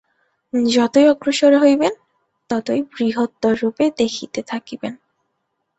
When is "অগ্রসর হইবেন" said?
1.09-1.93